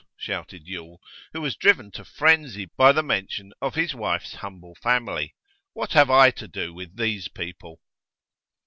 shouted 0.17 0.63
Yule, 0.65 0.99
who 1.31 1.39
was 1.41 1.55
driven 1.55 1.91
to 1.91 2.03
frenzy 2.03 2.65
by 2.75 2.91
the 2.91 3.03
mention 3.03 3.53
of 3.61 3.75
his 3.75 3.93
wife's 3.93 4.33
humble 4.33 4.73
family. 4.81 5.35
'What 5.73 5.91
have 5.93 6.09
I 6.09 6.31
to 6.31 6.47
do 6.47 6.73
with 6.73 6.97
these 6.97 7.27
people? 7.27 7.79